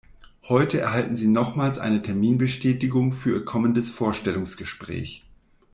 [0.49, 5.27] Heute erhalten Sie nochmals eine Terminbestätigung für Ihr kommendes Vorstellungsgespräch.